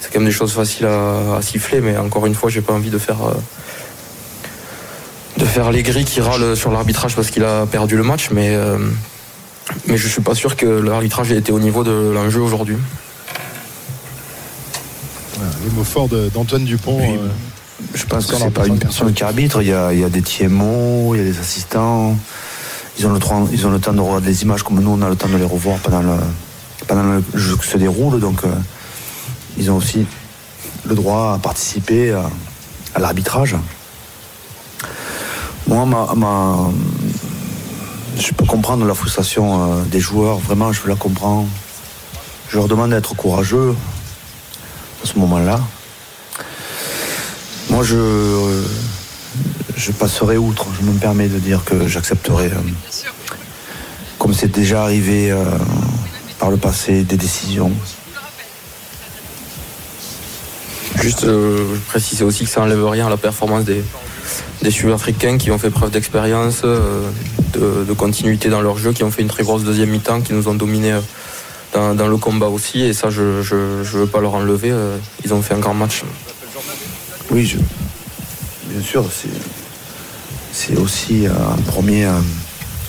c'est 0.00 0.12
quand 0.12 0.18
même 0.20 0.28
des 0.28 0.34
choses 0.34 0.52
faciles 0.52 0.86
à, 0.86 1.40
siffler, 1.40 1.80
mais 1.80 1.96
encore 1.96 2.26
une 2.26 2.34
fois, 2.34 2.50
j'ai 2.50 2.60
pas 2.60 2.74
envie 2.74 2.90
de 2.90 2.98
faire 2.98 3.24
euh, 3.24 3.32
de 5.54 5.60
faire 5.62 5.70
les 5.70 5.84
gris 5.84 6.04
qui 6.04 6.20
râlent 6.20 6.56
sur 6.56 6.72
l'arbitrage 6.72 7.14
parce 7.14 7.30
qu'il 7.30 7.44
a 7.44 7.64
perdu 7.66 7.96
le 7.96 8.02
match, 8.02 8.30
mais 8.32 8.56
euh, 8.56 8.76
mais 9.86 9.96
je 9.96 10.08
suis 10.08 10.20
pas 10.20 10.34
sûr 10.34 10.56
que 10.56 10.66
l'arbitrage 10.66 11.30
ait 11.30 11.36
été 11.36 11.52
au 11.52 11.60
niveau 11.60 11.84
de 11.84 12.10
l'enjeu 12.12 12.40
aujourd'hui. 12.40 12.76
Voilà, 15.36 15.52
les 15.64 15.70
mots 15.70 15.84
forts 15.84 16.08
d'Antoine 16.08 16.64
Dupont. 16.64 16.98
Oui. 17.00 17.16
euh, 17.16 17.28
Je 17.94 18.04
pense 18.06 18.26
que 18.26 18.34
Sur 18.34 18.44
c'est 18.46 18.50
pas 18.52 18.66
une 18.66 18.78
personne 18.80 19.12
qui 19.14 19.22
arbitre. 19.22 19.62
Il 19.62 19.68
y 19.68 19.72
a, 19.72 19.92
il 19.92 20.00
y 20.00 20.04
a 20.04 20.08
des 20.08 20.22
TMO, 20.22 21.14
il 21.14 21.18
y 21.18 21.20
a 21.20 21.24
des 21.24 21.38
assistants. 21.38 22.16
Ils 22.98 23.06
ont, 23.06 23.12
le, 23.12 23.18
temps- 23.20 23.48
ils 23.52 23.64
ont 23.66 23.70
le 23.70 23.78
temps 23.78 23.92
de 23.92 24.00
regarder 24.00 24.28
les 24.28 24.42
images 24.42 24.62
comme 24.64 24.80
nous, 24.80 24.90
on 24.90 25.02
a 25.02 25.08
le 25.08 25.16
temps 25.16 25.28
de 25.28 25.36
les 25.36 25.44
revoir 25.44 25.78
pendant 25.78 26.02
le, 26.02 26.14
pendant 26.88 27.02
le 27.04 27.22
jeu 27.34 27.56
qui 27.56 27.68
se 27.68 27.76
déroule. 27.76 28.18
Donc, 28.20 28.42
euh, 28.44 28.48
ils 29.56 29.70
ont 29.70 29.76
aussi 29.76 30.04
le 30.84 30.94
droit 30.96 31.34
à 31.34 31.38
participer 31.38 32.12
à, 32.12 32.28
à 32.94 32.98
l'arbitrage. 33.00 33.54
Moi, 35.74 35.86
ma, 35.86 36.14
ma- 36.14 36.70
je 38.16 38.32
peux 38.32 38.44
comprendre 38.44 38.86
la 38.86 38.94
frustration 38.94 39.72
euh, 39.72 39.82
des 39.82 39.98
joueurs. 39.98 40.38
Vraiment, 40.38 40.72
je 40.72 40.86
la 40.86 40.94
comprends. 40.94 41.48
Je 42.48 42.58
leur 42.58 42.68
demande 42.68 42.90
d'être 42.90 43.16
courageux 43.16 43.74
à 45.02 45.06
ce 45.08 45.18
moment-là. 45.18 45.58
Moi, 47.70 47.82
je, 47.82 48.62
passerai 49.98 50.36
outre. 50.36 50.66
Je 50.80 50.86
me 50.86 50.96
permets 50.96 51.26
de 51.26 51.40
dire 51.40 51.64
que 51.64 51.88
j'accepterai, 51.88 52.52
euh, 52.52 53.08
comme 54.20 54.32
c'est 54.32 54.52
déjà 54.52 54.84
arrivé 54.84 55.32
euh, 55.32 55.44
par 56.38 56.52
le 56.52 56.56
passé, 56.56 57.02
des 57.02 57.16
décisions. 57.16 57.72
Juste 61.02 61.24
euh, 61.24 61.76
aussi 62.20 62.44
que 62.44 62.50
ça 62.50 62.60
enlève 62.60 62.86
rien 62.86 63.08
à 63.08 63.10
la 63.10 63.16
performance 63.16 63.64
des, 63.64 63.82
des 64.64 64.70
Sud-Africains 64.70 65.36
qui 65.36 65.50
ont 65.50 65.58
fait 65.58 65.70
preuve 65.70 65.90
d'expérience, 65.90 66.62
euh, 66.64 67.10
de, 67.52 67.92
continuité 67.92 68.48
dans 68.48 68.62
leur 68.62 68.78
jeu, 68.78 68.92
qui 68.92 69.04
ont 69.04 69.10
fait 69.10 69.20
une 69.20 69.28
très 69.28 69.42
grosse 69.44 69.62
deuxième 69.62 69.90
mi-temps, 69.90 70.22
qui 70.22 70.32
nous 70.32 70.48
ont 70.48 70.54
dominés 70.54 70.94
euh, 71.76 71.94
dans, 71.94 72.08
le 72.08 72.16
combat 72.16 72.48
aussi. 72.48 72.80
Et 72.80 72.94
ça, 72.94 73.10
je 73.10 73.20
ne 73.20 73.82
veux 73.84 74.06
pas 74.06 74.20
leur 74.20 74.34
enlever. 74.34 74.70
euh, 74.70 74.96
ils 75.22 75.34
ont 75.34 75.42
fait 75.42 75.52
un 75.54 75.58
grand 75.58 75.74
match. 75.74 76.02
Oui, 77.30 77.56
bien 78.70 78.82
sûr, 78.82 79.04
c'est, 80.52 80.76
aussi 80.78 81.26
un 81.26 81.60
premier. 81.62 82.08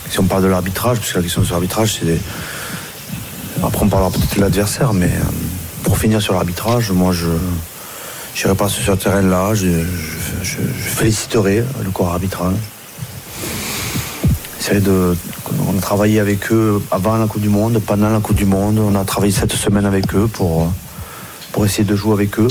si 0.10 0.20
on 0.20 0.24
parle 0.24 0.44
de 0.44 0.48
l'arbitrage, 0.48 1.00
puisque 1.00 1.16
la 1.16 1.22
question 1.24 1.44
sur 1.44 1.54
l'arbitrage, 1.56 1.98
c'est. 2.00 2.06
des- 2.06 2.20
Après, 3.62 3.84
on 3.84 3.90
parlera 3.90 4.12
peut-être 4.12 4.36
de 4.36 4.42
l'adversaire, 4.42 4.94
mais 4.94 5.12
pour 5.84 5.98
finir 5.98 6.22
sur 6.22 6.34
l'arbitrage, 6.34 6.92
moi, 6.92 7.12
je 7.12 7.28
n'irai 8.36 8.56
pas 8.56 8.70
sur 8.70 8.84
ce 8.84 8.92
terrain-là. 9.02 9.54
Je, 9.56 9.68
je- 9.68 10.44
je- 10.44 10.58
je 10.62 10.90
féliciterai 10.90 11.64
le 11.84 11.90
corps 11.92 12.12
arbitral. 12.12 12.54
De. 14.82 15.16
On 15.68 15.78
a 15.78 15.80
travaillé 15.82 16.20
avec 16.20 16.52
eux 16.52 16.82
avant 16.90 17.18
la 17.18 17.28
Coupe 17.28 17.42
du 17.44 17.50
Monde, 17.50 17.80
pendant 17.86 18.10
la 18.10 18.20
Coupe 18.20 18.36
du 18.36 18.46
Monde. 18.46 18.80
On 18.80 18.96
a 18.96 19.06
travaillé 19.06 19.32
cette 19.32 19.54
semaine 19.54 19.86
avec 19.86 20.16
eux 20.16 20.28
pour, 20.28 20.72
pour 21.52 21.66
essayer 21.68 21.84
de 21.84 21.96
jouer 21.96 22.14
avec 22.14 22.40
eux. 22.40 22.48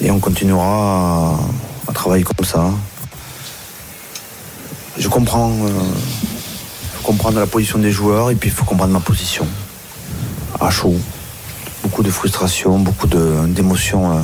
Et 0.00 0.10
on 0.10 0.18
continuera 0.18 1.34
à, 1.34 1.90
à 1.90 1.92
travailler 1.92 2.24
comme 2.24 2.46
ça. 2.46 2.70
Je 4.98 5.08
comprends, 5.08 5.50
euh, 5.50 5.68
faut 6.94 7.02
comprendre 7.02 7.38
la 7.38 7.46
position 7.46 7.78
des 7.78 7.92
joueurs 7.92 8.30
et 8.30 8.34
puis 8.34 8.48
il 8.48 8.52
faut 8.54 8.64
comprendre 8.64 8.92
ma 8.94 9.00
position. 9.00 9.46
À 10.58 10.70
chaud. 10.70 10.96
Beaucoup 11.82 12.02
de 12.02 12.10
frustration, 12.10 12.78
beaucoup 12.78 13.06
d'émotions 13.08 14.16
euh, 14.16 14.20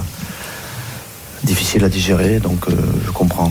difficiles 1.43 1.85
à 1.85 1.89
digérer, 1.89 2.39
donc 2.39 2.69
euh, 2.69 2.75
je 3.05 3.11
comprends. 3.11 3.51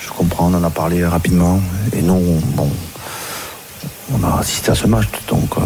Je 0.00 0.08
comprends, 0.10 0.46
on 0.52 0.54
en 0.54 0.64
a 0.64 0.70
parlé 0.70 1.04
rapidement. 1.06 1.60
Et 1.96 2.02
nous, 2.02 2.14
on- 2.14 2.40
bon, 2.56 2.70
on 4.12 4.22
a 4.24 4.38
assisté 4.40 4.70
à 4.72 4.74
ce 4.74 4.86
match, 4.86 5.06
donc. 5.28 5.56
euh, 5.58 5.60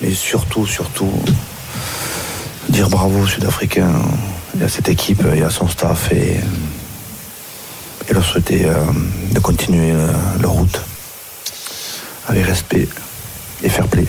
mais 0.00 0.12
surtout, 0.14 0.64
surtout, 0.66 1.10
dire 2.68 2.88
bravo 2.88 3.20
aux 3.22 3.26
Sud-Africains 3.26 3.90
et 4.60 4.64
à 4.64 4.68
cette 4.68 4.88
équipe 4.88 5.24
et 5.34 5.42
à 5.42 5.50
son 5.50 5.66
staff 5.66 6.12
et, 6.12 6.38
et 8.08 8.12
leur 8.12 8.24
souhaiter 8.24 8.66
euh, 8.66 8.74
de 9.32 9.40
continuer 9.40 9.90
euh, 9.92 10.06
leur 10.40 10.52
route 10.52 10.80
avec 12.28 12.44
respect 12.46 12.86
et 13.64 13.68
fair 13.68 13.88
play. 13.88 14.06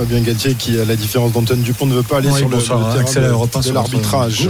Fabien 0.00 0.22
Galtier 0.22 0.54
qui, 0.54 0.80
à 0.80 0.86
la 0.86 0.96
différence 0.96 1.32
d'Antoine 1.32 1.60
Dupont, 1.60 1.84
ne 1.84 1.94
veut 1.94 2.02
pas 2.02 2.18
aller 2.18 2.30
Oui, 2.30 2.38
sur 2.38 2.48
le, 2.48 2.56
le 2.56 2.62
terrain 2.62 3.04
de- 3.26 3.72
l'arbitrage. 3.74 4.48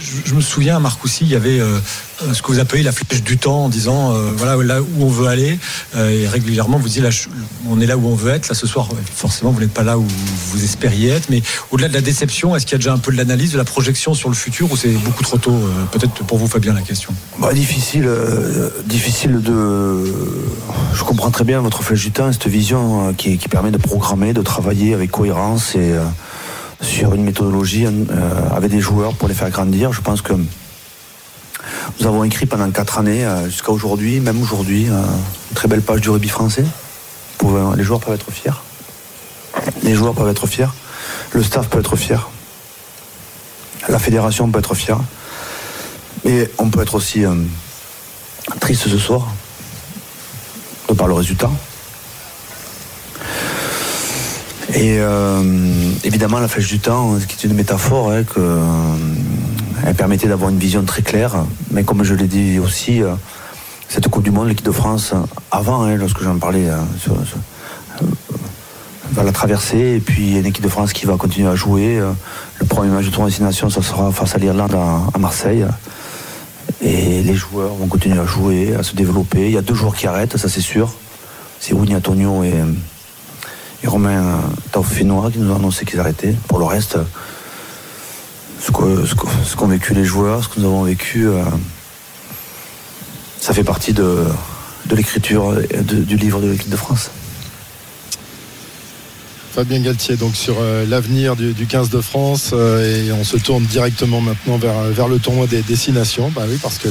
Je, 0.00 0.34
me 0.34 0.40
souviens 0.40 0.76
à 0.76 0.80
Marcoussis, 0.80 1.24
il 1.24 1.30
y 1.30 1.36
avait 1.36 1.60
euh, 1.60 1.78
ce 2.32 2.42
que 2.42 2.48
vous 2.48 2.58
appelez 2.58 2.82
la 2.82 2.92
flèche 2.92 3.22
du 3.22 3.38
temps 3.38 3.64
en 3.64 3.68
disant 3.68 4.14
euh, 4.14 4.30
voilà 4.36 4.56
là 4.62 4.80
où 4.82 5.04
on 5.04 5.08
veut 5.08 5.26
aller. 5.26 5.58
Euh, 5.96 6.10
et 6.10 6.28
régulièrement, 6.28 6.78
vous 6.78 6.88
dites 6.88 7.04
on 7.68 7.80
est 7.80 7.86
là 7.86 7.96
où 7.96 8.06
on 8.06 8.14
veut 8.14 8.32
être. 8.32 8.48
Là 8.48 8.54
ce 8.54 8.66
soir, 8.66 8.88
forcément, 9.14 9.50
vous 9.50 9.60
n'êtes 9.60 9.72
pas 9.72 9.82
là 9.82 9.98
où 9.98 10.06
vous 10.50 10.64
espériez 10.64 11.10
être. 11.10 11.30
Mais 11.30 11.42
au-delà 11.70 11.88
de 11.88 11.94
la 11.94 12.00
déception, 12.00 12.54
est-ce 12.54 12.66
qu'il 12.66 12.72
y 12.72 12.76
a 12.76 12.78
déjà 12.78 12.92
un 12.92 12.98
peu 12.98 13.12
de 13.12 13.16
l'analyse, 13.16 13.52
de 13.52 13.58
la 13.58 13.64
projection 13.64 14.14
sur 14.14 14.28
le 14.28 14.34
futur 14.34 14.70
ou 14.70 14.76
c'est 14.76 14.88
beaucoup 14.88 15.22
trop 15.22 15.38
tôt 15.38 15.58
Peut-être 15.92 16.24
pour 16.24 16.38
vous, 16.38 16.46
Fabien, 16.46 16.74
la 16.74 16.82
question? 16.82 17.12
Bah, 17.38 17.52
difficile, 17.52 18.08
difficile 18.86 19.40
de. 19.40 20.04
Je 20.94 21.02
comprends 21.04 21.30
très 21.30 21.44
bien 21.44 21.60
votre 21.60 21.82
flèche 21.82 22.04
du 22.04 22.12
temps, 22.12 22.32
cette 22.32 22.48
vision 22.48 23.14
qui, 23.14 23.38
qui 23.38 23.48
permet 23.48 23.70
de 23.70 23.78
programmer, 23.78 24.32
de 24.32 24.42
travailler 24.42 24.94
avec 24.94 25.10
cohérence 25.10 25.74
et 25.74 25.94
sur 26.80 27.14
une 27.14 27.24
méthodologie 27.24 27.86
euh, 27.86 27.90
avec 28.54 28.70
des 28.70 28.80
joueurs 28.80 29.14
pour 29.14 29.28
les 29.28 29.34
faire 29.34 29.50
grandir. 29.50 29.92
Je 29.92 30.00
pense 30.00 30.22
que 30.22 30.32
nous 30.32 32.06
avons 32.06 32.24
écrit 32.24 32.46
pendant 32.46 32.70
quatre 32.70 32.98
années, 32.98 33.24
euh, 33.24 33.46
jusqu'à 33.46 33.72
aujourd'hui, 33.72 34.20
même 34.20 34.40
aujourd'hui, 34.40 34.88
euh, 34.88 35.02
une 35.50 35.54
très 35.54 35.68
belle 35.68 35.82
page 35.82 36.00
du 36.00 36.10
rugby 36.10 36.28
français. 36.28 36.64
Les 37.76 37.84
joueurs 37.84 38.00
peuvent 38.00 38.14
être 38.14 38.30
fiers. 38.30 38.50
Les 39.82 39.94
joueurs 39.94 40.14
peuvent 40.14 40.28
être 40.28 40.46
fiers. 40.46 40.72
Le 41.32 41.42
staff 41.42 41.68
peut 41.68 41.80
être 41.80 41.96
fier. 41.96 42.28
La 43.88 43.98
fédération 43.98 44.50
peut 44.50 44.58
être 44.58 44.74
fière. 44.74 44.98
Mais 46.24 46.50
on 46.58 46.68
peut 46.68 46.82
être 46.82 46.94
aussi 46.94 47.24
triste 48.60 48.88
ce 48.88 48.98
soir, 48.98 49.28
de 50.88 50.94
par 50.94 51.06
le 51.06 51.14
résultat. 51.14 51.50
Et 54.74 54.98
euh, 55.00 55.42
évidemment, 56.04 56.40
la 56.40 56.48
flèche 56.48 56.68
du 56.68 56.78
temps, 56.78 57.18
ce 57.18 57.26
qui 57.26 57.36
est 57.36 57.48
une 57.48 57.56
métaphore, 57.56 58.12
hein, 58.12 58.22
euh, 58.36 58.96
elle 59.86 59.94
permettait 59.94 60.28
d'avoir 60.28 60.50
une 60.50 60.58
vision 60.58 60.82
très 60.84 61.00
claire. 61.02 61.36
Mais 61.70 61.84
comme 61.84 62.04
je 62.04 62.14
l'ai 62.14 62.26
dit 62.26 62.58
aussi, 62.58 63.02
euh, 63.02 63.14
cette 63.88 64.08
Coupe 64.08 64.24
du 64.24 64.30
Monde, 64.30 64.48
l'équipe 64.48 64.66
de 64.66 64.72
France, 64.72 65.14
avant, 65.50 65.84
hein, 65.84 65.96
lorsque 65.96 66.22
j'en 66.22 66.38
parlais, 66.38 66.68
va 69.12 69.22
la 69.22 69.32
traverser. 69.32 69.96
Et 69.96 70.00
puis, 70.00 70.36
une 70.36 70.44
équipe 70.44 70.64
de 70.64 70.68
France 70.68 70.92
qui 70.92 71.06
va 71.06 71.16
continuer 71.16 71.48
à 71.48 71.54
jouer. 71.54 72.02
Le 72.60 72.66
premier 72.66 72.90
match 72.90 73.06
de 73.06 73.10
tournoi 73.10 73.30
destination, 73.30 73.70
ça 73.70 73.80
sera 73.80 74.12
face 74.12 74.34
à 74.34 74.38
l'Irlande 74.38 74.74
à, 75.14 75.18
Marseille. 75.18 75.64
Et 76.82 77.22
les 77.22 77.34
joueurs 77.34 77.72
vont 77.72 77.86
continuer 77.86 78.20
à 78.20 78.26
jouer, 78.26 78.74
à 78.78 78.82
se 78.82 78.94
développer. 78.94 79.46
Il 79.46 79.52
y 79.52 79.58
a 79.58 79.62
deux 79.62 79.74
joueurs 79.74 79.96
qui 79.96 80.06
arrêtent, 80.06 80.36
ça 80.36 80.50
c'est 80.50 80.60
sûr. 80.60 80.92
C'est 81.58 81.72
Winnie 81.72 81.96
Antonio 81.96 82.44
et, 82.44 82.52
et 83.82 83.86
Romain 83.86 84.40
Taufinois 84.72 85.30
qui 85.30 85.38
nous 85.38 85.50
ont 85.52 85.56
annoncé 85.56 85.84
qu'ils 85.84 86.00
arrêtaient. 86.00 86.34
Pour 86.48 86.58
le 86.58 86.64
reste, 86.64 86.98
ce 88.60 88.70
que- 88.72 89.06
ce 89.06 89.14
que- 89.14 89.26
ce 89.44 89.56
qu'ont 89.56 89.68
vécu 89.68 89.94
les 89.94 90.04
joueurs, 90.04 90.42
ce 90.44 90.48
que 90.48 90.60
nous 90.60 90.66
avons 90.66 90.82
vécu, 90.82 91.28
euh, 91.28 91.42
ça 93.40 93.52
fait 93.54 93.64
partie 93.64 93.92
de, 93.92 94.24
de 94.86 94.96
l'écriture 94.96 95.54
du 95.82 96.16
livre 96.16 96.40
de 96.40 96.48
l'équipe 96.50 96.70
de 96.70 96.76
France. 96.76 97.10
Fabien 99.54 99.80
Galtier, 99.80 100.16
donc 100.16 100.36
sur 100.36 100.56
euh, 100.60 100.84
l'avenir 100.86 101.34
du, 101.34 101.52
du 101.52 101.66
15 101.66 101.88
de 101.90 102.00
France, 102.00 102.50
euh, 102.52 103.06
et 103.08 103.12
on 103.12 103.24
se 103.24 103.36
tourne 103.38 103.64
directement 103.64 104.20
maintenant 104.20 104.56
vers, 104.58 104.82
vers 104.84 105.08
le 105.08 105.18
tournoi 105.18 105.46
des 105.48 105.62
destinations. 105.62 106.30
Bah 106.34 106.42
oui, 106.48 106.58
parce 106.62 106.78
que 106.78 106.88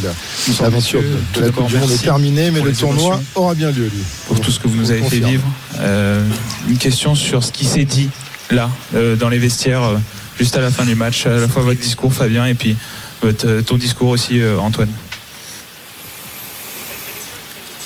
l'aventure 0.61 1.01
de, 1.35 1.41
la 1.41 1.49
Coupe 1.51 1.67
du 1.67 1.77
Monde 1.77 1.91
est 1.91 2.01
terminée, 2.01 2.51
mais 2.51 2.59
pour 2.59 2.65
le 2.67 2.73
tournoi 2.73 3.03
émotions. 3.05 3.23
aura 3.35 3.53
bien 3.53 3.71
lieu, 3.71 3.83
lui. 3.85 4.03
pour 4.27 4.41
tout 4.41 4.51
ce 4.51 4.59
que 4.59 4.67
vous 4.67 4.75
nous 4.77 4.91
avez 4.91 5.01
fait 5.03 5.19
vivre. 5.19 5.43
Euh, 5.79 6.25
une 6.67 6.77
question 6.77 7.15
sur 7.15 7.43
ce 7.43 7.51
qui 7.51 7.65
s'est 7.65 7.85
dit 7.85 8.09
là, 8.49 8.69
euh, 8.95 9.15
dans 9.15 9.29
les 9.29 9.37
vestiaires, 9.39 9.83
euh, 9.83 9.97
juste 10.39 10.55
à 10.57 10.61
la 10.61 10.71
fin 10.71 10.85
du 10.85 10.95
match, 10.95 11.25
à 11.25 11.29
la 11.37 11.47
fois 11.47 11.61
votre 11.63 11.79
discours, 11.79 12.13
Fabien, 12.13 12.45
et 12.45 12.53
puis 12.55 12.75
votre, 13.21 13.61
ton 13.61 13.77
discours 13.77 14.09
aussi, 14.09 14.41
Antoine. 14.59 14.89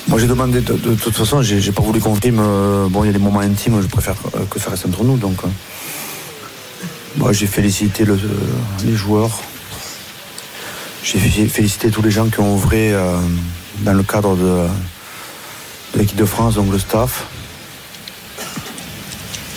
Moi 0.08 0.20
j'ai 0.20 0.28
demandé, 0.28 0.62
de, 0.62 0.74
toute 0.96 1.16
façon, 1.16 1.42
j'ai 1.42 1.72
pas 1.72 1.82
voulu 1.82 2.00
qu'on 2.00 2.16
filme. 2.16 2.42
bon, 2.90 3.04
il 3.04 3.08
y 3.08 3.10
a 3.10 3.14
des 3.14 3.20
moments 3.20 3.40
intimes, 3.40 3.82
je 3.82 3.88
préfère 3.88 4.16
que 4.50 4.60
ça 4.60 4.70
reste 4.72 4.86
entre 4.86 5.04
nous. 5.04 5.18
Donc, 5.18 5.38
euh, 5.44 5.48
moi 7.18 7.32
j'ai 7.34 7.48
félicité 7.48 8.04
le- 8.04 8.20
les 8.84 8.96
joueurs. 8.96 9.40
J'ai 11.04 11.18
fé- 11.20 11.48
félicité 11.48 11.90
tous 11.92 12.02
les 12.02 12.12
gens 12.12 12.28
qui 12.28 12.40
ont 12.40 12.56
œuvré 12.56 12.94
euh, 12.94 13.18
dans 13.80 13.94
le 13.94 14.04
cadre 14.04 14.36
de 14.36 14.68
l'équipe 15.98 16.18
de 16.18 16.26
France, 16.26 16.56
donc 16.56 16.72
le 16.72 16.80
staff. 16.80 17.26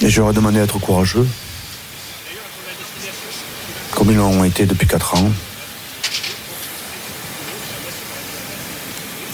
Et 0.03 0.09
je 0.11 0.21
leur 0.21 0.31
ai 0.31 0.35
demandé 0.35 0.59
d'être 0.61 0.79
courageux, 0.79 1.27
comme 3.95 4.11
ils 4.11 4.17
l'ont 4.17 4.45
été 4.45 4.67
depuis 4.67 4.87
4 4.87 5.15
ans. 5.15 5.31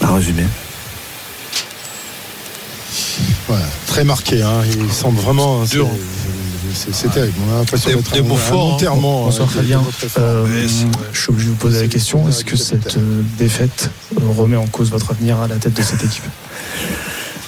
En 0.03 0.15
résumé. 0.15 0.43
Voilà, 3.47 3.65
très 3.87 4.03
marqué. 4.03 4.41
Hein. 4.41 4.61
Il 4.65 4.91
semble 4.91 5.19
vraiment. 5.19 5.65
c'est- 5.65 5.75
Dur. 5.75 5.89
C'est 6.73 6.93
c'est 6.95 7.09
terrible. 7.09 7.37
On 7.49 7.53
a 7.53 7.57
l'impression 7.59 7.89
d'être 7.91 8.11
des 8.13 8.19
un- 8.19 8.23
mots 8.23 8.35
un 8.35 8.37
forts, 8.37 8.73
hein. 8.73 8.77
euh. 10.17 10.45
Euh, 10.45 10.67
je 11.11 11.19
suis 11.19 11.29
obligé 11.29 11.47
de 11.47 11.51
vous 11.51 11.57
poser 11.57 11.81
la 11.81 11.87
question. 11.89 12.27
Est-ce 12.29 12.45
que 12.45 12.55
cette 12.55 12.95
euh, 12.97 13.21
défaite 13.37 13.89
remet 14.37 14.55
en 14.55 14.67
cause 14.67 14.89
votre 14.89 15.11
avenir 15.11 15.37
à 15.41 15.47
la 15.49 15.57
tête 15.57 15.73
de 15.73 15.81
cette 15.81 16.03
équipe? 16.03 16.23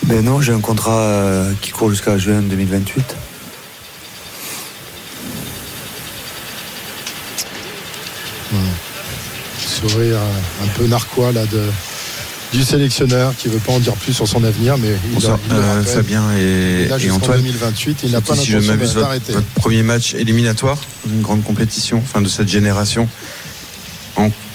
Ben 0.06 0.24
non, 0.24 0.42
j'ai 0.42 0.52
un 0.52 0.60
contrat 0.60 1.00
euh, 1.00 1.54
qui 1.62 1.72
court 1.72 1.90
jusqu'à 1.90 2.18
juin 2.18 2.42
2028. 2.42 3.16
sourire 9.90 10.18
un, 10.64 10.68
peu 10.78 10.88
narquois 10.88 11.32
là 11.32 11.46
de 11.46 11.62
du 12.54 12.64
sélectionneur 12.64 13.34
qui 13.36 13.48
veut 13.48 13.58
pas 13.58 13.72
en 13.74 13.80
dire 13.80 13.96
plus 13.96 14.14
sur 14.14 14.28
son 14.28 14.44
avenir, 14.44 14.78
mais 14.78 14.90
il, 15.06 15.14
Bonsoir, 15.16 15.40
il 15.48 15.56
le 15.56 15.60
euh, 15.60 15.74
rappelle, 15.74 15.86
Fabien 15.86 16.24
et, 16.38 16.84
il 16.86 16.94
a 16.94 17.00
et 17.00 17.10
Antoine. 17.10 17.42
2028, 17.42 18.02
il 18.04 18.12
n'a 18.12 18.22
pas 18.22 18.36
si 18.36 18.52
je 18.52 18.58
ne 18.58 18.68
m'abuse, 18.68 18.94
votre, 18.94 19.42
premier 19.56 19.82
match 19.82 20.14
éliminatoire 20.14 20.78
dans 21.04 21.14
une 21.14 21.22
grande 21.22 21.44
compétition, 21.44 21.98
enfin 21.98 22.22
de 22.22 22.28
cette 22.28 22.48
génération. 22.48 23.10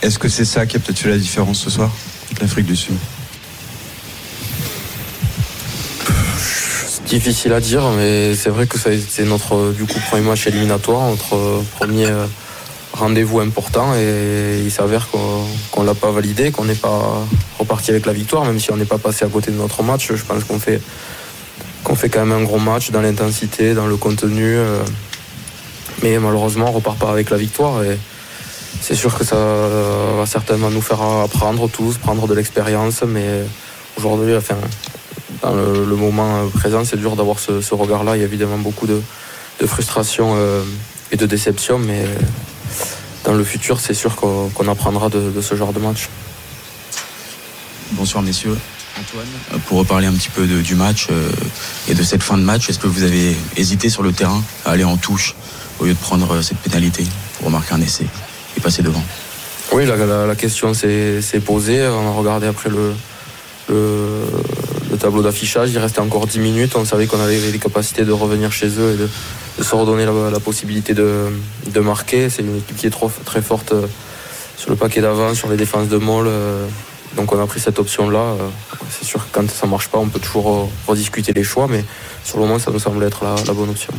Est-ce 0.01 0.21
que 0.21 0.29
c'est 0.29 0.45
ça 0.45 0.65
qui 0.65 0.77
a 0.77 0.79
peut-être 0.79 0.99
fait 0.99 1.11
la 1.11 1.19
différence 1.19 1.59
ce 1.59 1.71
soir 1.71 1.91
l'Afrique 2.41 2.67
du 2.67 2.77
Sud? 2.77 2.95
Difficile 7.09 7.55
à 7.55 7.61
dire, 7.61 7.89
mais 7.97 8.35
c'est 8.35 8.51
vrai 8.51 8.67
que 8.67 8.77
été 8.91 9.25
notre 9.25 9.73
du 9.73 9.85
coup 9.87 9.99
premier 10.11 10.29
match 10.29 10.47
éliminatoire, 10.47 11.09
notre 11.09 11.63
premier 11.79 12.07
euh, 12.07 12.27
rendez-vous 12.93 13.41
important, 13.41 13.95
et 13.97 14.61
il 14.63 14.71
s'avère 14.71 15.09
qu'on 15.09 15.43
qu'on 15.71 15.83
l'a 15.85 15.95
pas 15.95 16.11
validé, 16.11 16.51
qu'on 16.51 16.67
n'est 16.67 16.75
pas 16.75 17.27
reparti 17.59 17.91
avec 17.91 18.05
la 18.05 18.13
victoire, 18.13 18.45
même 18.45 18.61
si 18.61 18.71
on 18.73 18.77
n'est 18.77 18.85
pas 18.85 18.99
passé 18.99 19.25
à 19.25 19.29
côté 19.29 19.51
de 19.51 19.57
notre 19.57 19.83
match. 19.83 20.13
Je 20.15 20.23
pense 20.23 20.45
qu'on 20.45 20.59
fait 20.59 20.81
fait 21.95 22.11
quand 22.11 22.27
même 22.27 22.43
un 22.43 22.45
gros 22.45 22.59
match 22.59 22.91
dans 22.91 23.01
l'intensité, 23.01 23.73
dans 23.73 23.87
le 23.87 23.97
contenu, 23.97 24.45
euh, 24.45 24.83
mais 26.03 26.19
malheureusement 26.19 26.67
on 26.69 26.73
repart 26.73 26.99
pas 26.99 27.11
avec 27.11 27.31
la 27.31 27.39
victoire. 27.39 27.83
Et 27.83 27.99
c'est 28.83 28.95
sûr 28.95 29.17
que 29.17 29.25
ça 29.25 29.37
va 30.19 30.27
certainement 30.27 30.71
nous 30.71 30.83
faire 30.83 31.01
apprendre 31.01 31.69
tous, 31.71 31.97
prendre 31.97 32.29
de 32.29 32.35
l'expérience, 32.35 33.03
mais 33.03 33.45
aujourd'hui, 33.97 34.37
enfin, 34.37 34.59
dans 35.43 35.55
le, 35.55 35.85
le 35.85 35.97
moment 35.97 36.47
présent, 36.49 36.85
c'est 36.85 36.97
dur 36.97 37.17
d'avoir 37.17 37.39
ce, 37.39 37.61
ce 37.61 37.75
regard-là. 37.75 38.17
Il 38.17 38.21
y 38.21 38.23
a 38.23 38.27
évidemment 38.27 38.59
beaucoup 38.59 38.87
de, 38.87 39.01
de 39.61 39.67
frustration 39.67 40.35
euh, 40.37 40.63
et 41.13 41.17
de 41.17 41.27
déception, 41.27 41.79
mais 41.79 42.05
dans 43.25 43.35
le 43.35 43.45
futur, 43.45 43.81
c'est 43.81 43.95
sûr 43.95 44.17
qu'on 44.17 44.69
apprendra 44.69 45.09
de, 45.09 45.31
de 45.31 45.41
ce 45.41 45.55
genre 45.55 45.73
de 45.73 45.81
match. 45.81 46.09
Bonsoir 47.93 48.23
messieurs. 48.23 48.57
Antoine, 49.01 49.61
pour 49.67 49.79
reparler 49.79 50.07
un 50.09 50.13
petit 50.13 50.29
peu 50.29 50.47
de- 50.47 50.61
du 50.61 50.75
match 50.75 51.07
euh, 51.11 51.31
et 51.89 51.95
de 51.95 52.03
cette 52.03 52.23
fin 52.23 52.37
de 52.37 52.43
match, 52.43 52.69
est-ce 52.69 52.79
que 52.81 52.89
vous 52.89 53.05
avez 53.05 53.37
hésité 53.57 53.89
sur 53.89 54.03
le 54.03 54.13
terrain 54.13 54.43
à 54.65 54.71
aller 54.73 54.83
en 54.85 54.97
touche 54.97 55.35
au 55.79 55.85
lieu 55.85 55.93
de 55.95 55.99
prendre 55.99 56.35
euh, 56.35 56.43
cette 56.43 56.59
pénalité 56.59 57.07
pour 57.41 57.51
marquer 57.51 57.75
un 57.75 57.81
essai 57.81 58.07
et 58.57 58.61
passer 58.61 58.83
devant? 58.83 59.03
Oui, 59.73 59.87
la, 59.87 59.97
la- 59.97 60.27
la 60.27 60.35
question 60.35 60.75
s'est 60.75 61.23
s'est 61.23 61.41
posée. 61.41 61.87
On 61.87 62.09
a 62.09 62.13
regardé 62.13 62.47
après 62.49 62.71
le, 62.71 62.93
le, 63.69 64.23
le 64.91 64.97
tableau 64.97 65.23
d'affichage. 65.23 65.71
Il 65.71 65.79
restait 65.79 66.01
encore 66.01 66.27
10 66.27 66.39
minutes. 66.39 66.77
On 66.77 66.85
savait 66.85 67.07
qu'on 67.07 67.21
avait 67.21 67.39
les 67.39 67.59
capacités 67.59 68.05
de 68.05 68.13
revenir 68.13 68.53
chez 68.53 68.69
eux 68.79 68.95
et 68.95 68.97
de, 68.97 69.63
se 69.63 69.75
redonner 69.75 70.07
la, 70.07 70.41
possibilité 70.41 70.95
de, 70.95 71.81
marquer. 71.81 72.31
C'est 72.31 72.43
une 72.43 72.57
équipe 72.59 72.77
qui 72.77 72.87
est 72.87 72.95
très 73.25 73.43
forte 73.43 73.73
euh, 73.73 73.87
sur 74.57 74.71
le 74.71 74.77
paquet 74.77 75.01
d'avant, 75.01 75.35
sur 75.35 75.49
les 75.49 75.57
défenses 75.57 75.89
de 75.89 75.97
Moll. 75.97 76.27
euh, 76.29 76.67
Donc 77.17 77.33
on 77.33 77.43
a 77.43 77.47
pris 77.47 77.61
cette 77.61 77.79
option-là. 77.79 78.19
Euh, 78.19 78.49
C'est 78.91 79.05
sûr 79.05 79.21
que 79.21 79.29
quand 79.33 79.49
ça 79.51 79.67
ne 79.67 79.71
marche 79.71 79.89
pas, 79.89 79.99
on 79.99 80.09
peut 80.09 80.21
toujours 80.21 80.71
rediscuter 80.87 81.33
les 81.33 81.45
choix, 81.45 81.67
mais 81.69 81.85
sur 82.25 82.39
le 82.39 82.45
moment, 82.45 82.59
ça 82.59 82.71
nous 82.71 82.79
semble 82.79 83.03
être 83.05 83.25
la 83.25 83.53
bonne 83.53 83.71
option. 83.71 83.93